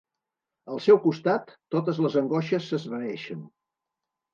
Al 0.75 0.81
seu 0.85 0.99
costat, 1.03 1.55
totes 1.77 2.03
les 2.09 2.19
angoixes 2.25 2.75
s'esvaeixen. 2.75 3.51